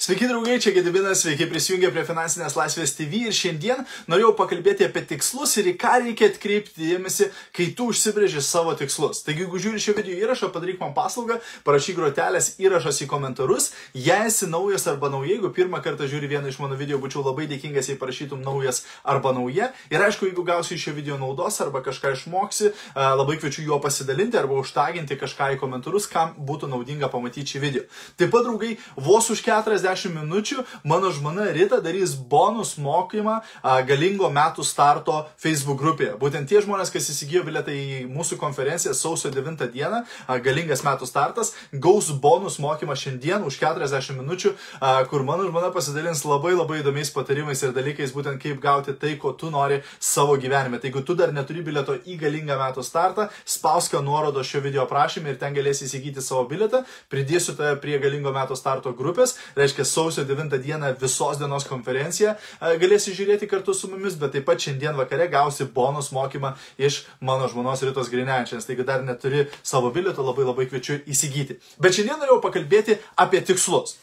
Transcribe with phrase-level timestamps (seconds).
[0.00, 5.02] Sveiki draugai, čia Gedibinas, sveiki prisijungę prie Finansinės laisvės TV ir šiandien norėjau pakalbėti apie
[5.10, 9.20] tikslus ir į ką reikia atkreipti dėmesį, kai tu užsibrėži savo tikslus.
[9.26, 11.36] Taigi, jeigu žiūri šio video įrašą, padaryk man paslaugą,
[11.66, 13.66] parašyk grotelės įrašas į komentarus.
[13.92, 17.44] Jei esi naujas arba nauja, jeigu pirmą kartą žiūri vieną iš mano video, būčiau labai
[17.52, 19.68] dėkingas, jei parašytum naujas arba nauja.
[19.92, 24.40] Ir aišku, jeigu gausi iš šio video naudos arba kažką išmoksi, labai kviečiu juo pasidalinti
[24.40, 27.86] arba užtaginti kažką į komentarus, kam būtų naudinga pamatyti šį video.
[28.16, 34.30] Taip pat, draugai, vos už 40 minučių mano žmona Rita darys bonus mokymą a, galingo
[34.30, 36.14] metų starto Facebook grupėje.
[36.20, 41.08] Būtent tie žmonės, kas įsigijo bilietą į mūsų konferenciją sausio 9 dieną, a, galingas metų
[41.08, 46.80] startas, gaus bonus mokymą šiandien už 40 minučių, a, kur mano žmona pasidalins labai labai
[46.84, 50.78] įdomiais patarimais ir dalykais, būtent kaip gauti tai, ko tu nori savo gyvenime.
[50.78, 55.34] Tai jeigu tu dar neturi bilieto į galingą metų startą, spausk nuorodo šio video aprašymę
[55.34, 60.24] ir ten galėsi įsigyti savo bilietą, pridėsiu tave prie galingo metų starto grupės, reiškia sausio
[60.28, 65.28] 9 dieną visos dienos konferenciją galėsi žiūrėti kartu su mumis, bet taip pat šiandien vakare
[65.32, 68.68] gausi bonus mokymą iš mano žmonos Rytos Grinevičianės.
[68.68, 71.60] Taigi dar neturi savo bilieto, labai labai kviečiu įsigyti.
[71.80, 73.98] Bet šiandien norėjau pakalbėti apie tikslus.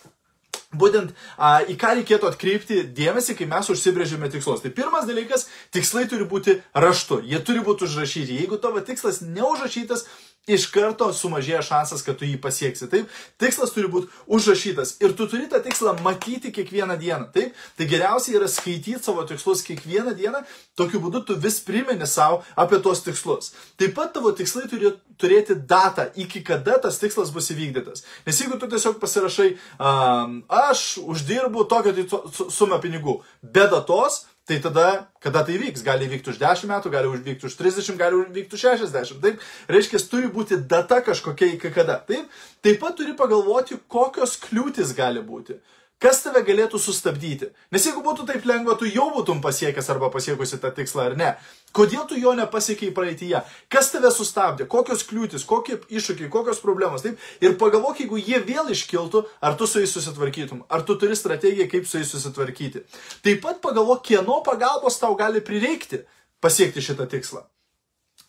[0.75, 4.59] Būtent a, į ką reikėtų atkreipti dėmesį, kai mes užsibrėžėme tikslus.
[4.65, 8.35] Tai pirmas dalykas, tikslai turi būti raštu, jie turi būti užrašyti.
[8.41, 10.03] Jeigu tavo tikslas neužrašytas,
[10.47, 12.87] iš karto sumažėja šansas, kad tu jį pasieksi.
[12.91, 17.27] Taip, tikslas turi būti užrašytas ir tu turi tą tikslą matyti kiekvieną dieną.
[17.35, 20.43] Taip, tai geriausia yra skaityti savo tikslus kiekvieną dieną,
[20.79, 23.51] tokiu būdu tu vis primeni savo apie tuos tikslus.
[23.79, 28.05] Taip pat tavo tikslai turi turėti datą, iki kada tas tikslas bus įvykdytas.
[28.27, 29.49] Nes jeigu tu tiesiog pasirašai,
[29.81, 36.05] um, aš uždirbu tokią tai sumą pinigų, be datos, Tai tada, kada tai vyks, gali
[36.07, 39.17] vykti už 10 metų, gali vykti už 30, gali vykti už 60.
[39.19, 41.97] Taip, reiškia, turi būti data kažkokia iki kada.
[42.07, 42.31] Taip,
[42.63, 45.59] taip pat turi pagalvoti, kokios kliūtis gali būti.
[45.97, 47.47] Kas tave galėtų sustabdyti?
[47.73, 51.31] Nes jeigu būtų taip lengva, tu jau būtum pasiekęs arba pasiekusi tą tikslą ar ne.
[51.73, 53.41] Kodėl tu jo nepasiekiai praeitįje?
[53.73, 54.67] Kas tave sustabdė?
[54.69, 57.01] Kokios kliūtis, kokie iššūkiai, kokios problemos?
[57.01, 57.17] Taip?
[57.41, 61.65] Ir pagalvok, jeigu jie vėl iškiltų, ar tu su jais susitvarkytum, ar tu turi strategiją,
[61.73, 62.85] kaip su jais susitvarkyti.
[63.25, 66.05] Taip pat pagalvok, kieno pagalbos tau gali prireikti
[66.45, 67.47] pasiekti šitą tikslą.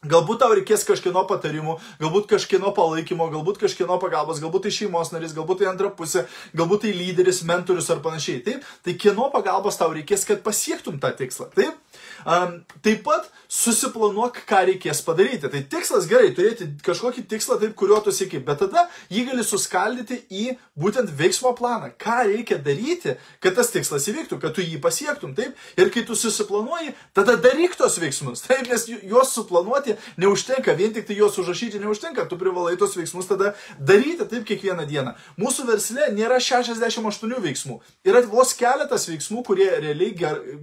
[0.06, 5.32] Galbūt tau reikės kažkieno patarimų, galbūt kažkieno palaikymo, galbūt kažkieno pagalbos, galbūt tai šeimos narys,
[5.34, 6.22] galbūt tai antra pusė,
[6.54, 8.44] galbūt tai lyderis, mentorius ar panašiai.
[8.46, 11.48] Taip, tai kieno pagalbos tau reikės, kad pasiektum tą tikslą.
[11.56, 11.74] Taip,
[12.22, 15.50] um, taip pat susiplanuok, ką reikės padaryti.
[15.50, 20.20] Tai tikslas gerai, turėti kažkokį tikslą, taip, kurio tu sieki, bet tada jį gali suskaldyti
[20.30, 20.46] į
[20.78, 21.90] būtent veiksmo planą.
[21.98, 25.34] Ką reikia daryti, kad tas tikslas įvyktų, kad tu jį pasiektum.
[25.34, 28.46] Taip, ir kai tu susiplanuoji, tada daryk tos veiksmus.
[28.46, 32.96] Taip, nes juos suplanuoti daryti neužtenka, vien tik tai juos užrašyti neužtenka, tu privalai tos
[32.96, 35.14] veiksmus tada daryti taip kiekvieną dieną.
[35.38, 40.14] Mūsų versle nėra 68 veiksmų, yra vos keletas veiksmų, kurie realiai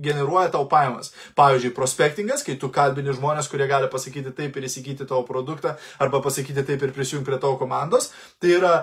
[0.02, 1.14] generuoja tau pajamas.
[1.36, 6.22] Pavyzdžiui, prospektingas, kai tu kalbini žmonės, kurie gali pasakyti taip ir įsigyti tavo produktą, arba
[6.22, 8.12] pasakyti taip ir prisijungti prie tavo komandos.
[8.40, 8.76] Tai yra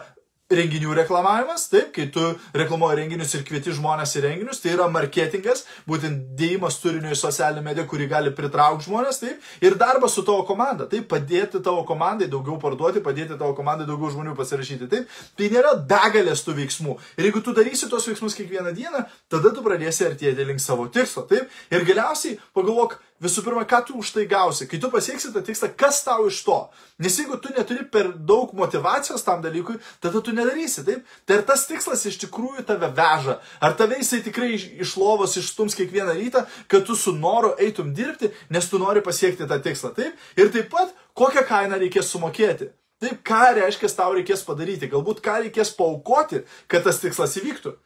[0.57, 2.23] renginių reklamavimas, taip, kai tu
[2.57, 7.65] reklamuoji renginius ir kvieti žmonės į renginius, tai yra marketingas, būtent dėjimas turinio į socialinę
[7.65, 12.31] mediją, kurį gali pritraukti žmonės, taip, ir darbas su tavo komanda, taip, padėti tavo komandai
[12.33, 16.99] daugiau parduoti, padėti tavo komandai daugiau žmonių pasirašyti, taip, tai nėra begalės tų veiksmų.
[17.19, 21.27] Ir jeigu tu darysi tos veiksmus kiekvieną dieną, tada tu pradėsi artėti link savo tikslo,
[21.31, 24.67] taip, ir galiausiai pagalvok, Visų pirma, ką tu už tai gausi?
[24.67, 26.57] Kai tu pasieksi tą tikslą, kas tau iš to?
[26.99, 31.07] Nes jeigu tu neturi per daug motivacijos tam dalykui, tada tu nedarysi, taip?
[31.23, 33.39] Tai ar tas tikslas iš tikrųjų tave veža?
[33.63, 38.33] Ar tave jisai tikrai iš, lovos išstums kiekvieną rytą, kad tu su noru eitum dirbti,
[38.51, 40.19] nes tu nori pasiekti tą tikslą, taip?
[40.35, 42.73] Ir taip pat, kokią kainą reikės sumokėti?
[43.03, 44.91] Taip, ką reiškia tau reikės padaryti?
[44.91, 47.77] Galbūt ką reikės paukoti, kad tas tikslas įvyktų?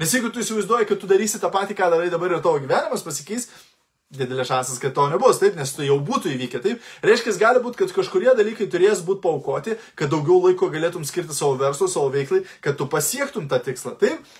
[0.00, 3.04] Nes jeigu tu įsivaizduoji, kad tu darysi tą patį, ką darai dabar ir tavo gyvenimas
[3.04, 3.48] pasikeis,
[4.14, 6.82] didelė šansas, kad to nebus, taip, nes tai jau būtų įvykę, taip.
[7.06, 11.56] Reiškia, gali būti, kad kažkurie dalykai turės būti paukoti, kad daugiau laiko galėtum skirti savo
[11.58, 14.36] verslui, savo veiklai, kad tu pasiektum tą tikslą, taip.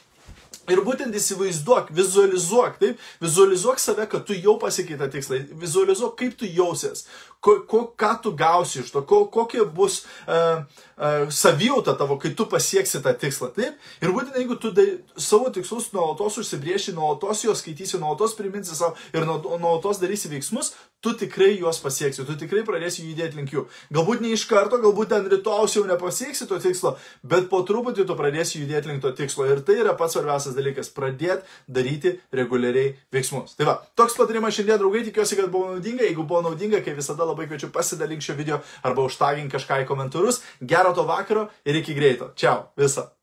[0.72, 6.34] Ir būtent įsivaizduok, vizualizuok, taip, vizualizuok save, kad tu jau pasiekai tą tikslą, vizualizuok, kaip
[6.40, 7.04] tu jausies,
[7.40, 10.64] ko, ko, ką tu gausi iš to, ko, kokia bus uh,
[10.98, 13.52] uh, savijauta tavo, kai tu pasieksi tą tikslą.
[13.54, 13.78] Taip?
[14.02, 18.98] Ir būtent jeigu tu dai, savo tikslus nuolatos užsibrieši, nuolatos juos skaitysi, nuolatos priminsi savo
[19.14, 20.74] ir nuolatos darysi veiksmus,
[21.06, 23.66] tu tikrai juos pasieksi, tu tikrai pradėsi judėti link jų.
[23.94, 28.16] Galbūt ne iš karto, galbūt ten rytojus jau nepasieksi to tikslo, bet po truputį tu
[28.18, 29.46] pradėsi judėti link to tikslo.
[29.46, 33.54] Ir tai yra pats svarbiausias dalykas- pradėti daryti reguliariai veiksmus.
[33.56, 36.02] Tai va, toks patarimas šiandien, draugai, tikiuosi, kad buvo naudinga.
[36.02, 40.42] Jeigu buvo naudinga, kaip visada labai kviečiu pasidalink šio video arba užtagink kažką į komentarus.
[40.60, 42.32] Gero to vakaro ir iki greito.
[42.34, 43.15] Čiau, visą.